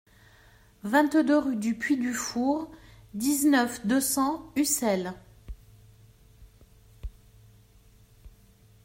[0.83, 2.71] vingt-deux rue du Puy du Four,
[3.13, 5.13] dix-neuf, deux cents, Ussel